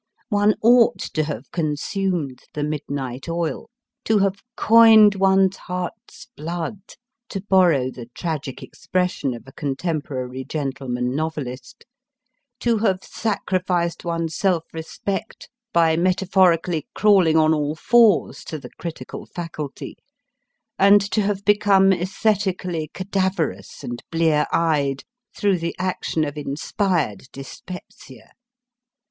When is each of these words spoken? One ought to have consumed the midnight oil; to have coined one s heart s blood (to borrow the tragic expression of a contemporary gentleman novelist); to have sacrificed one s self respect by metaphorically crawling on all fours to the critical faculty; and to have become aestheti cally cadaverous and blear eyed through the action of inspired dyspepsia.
One 0.29 0.55
ought 0.63 0.97
to 1.13 1.25
have 1.25 1.51
consumed 1.51 2.45
the 2.55 2.63
midnight 2.63 3.29
oil; 3.29 3.69
to 4.05 4.17
have 4.17 4.41
coined 4.55 5.13
one 5.13 5.49
s 5.53 5.57
heart 5.57 5.93
s 6.09 6.25
blood 6.35 6.79
(to 7.29 7.39
borrow 7.39 7.91
the 7.91 8.07
tragic 8.15 8.63
expression 8.63 9.35
of 9.35 9.43
a 9.45 9.51
contemporary 9.51 10.43
gentleman 10.43 11.15
novelist); 11.15 11.85
to 12.61 12.79
have 12.79 13.03
sacrificed 13.03 14.03
one 14.03 14.23
s 14.23 14.33
self 14.35 14.63
respect 14.73 15.49
by 15.71 15.95
metaphorically 15.95 16.87
crawling 16.95 17.37
on 17.37 17.53
all 17.53 17.75
fours 17.75 18.43
to 18.45 18.57
the 18.57 18.71
critical 18.79 19.27
faculty; 19.27 19.97
and 20.79 20.99
to 21.11 21.21
have 21.21 21.45
become 21.45 21.91
aestheti 21.91 22.57
cally 22.57 22.89
cadaverous 22.95 23.83
and 23.83 24.01
blear 24.11 24.47
eyed 24.51 25.03
through 25.37 25.59
the 25.59 25.75
action 25.77 26.23
of 26.23 26.37
inspired 26.37 27.27
dyspepsia. 27.31 28.31